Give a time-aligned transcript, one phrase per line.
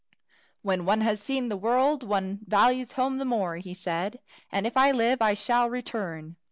[0.63, 4.19] "When one has seen the world, one values home the more," said he;
[4.51, 6.37] "and if I live I shall return."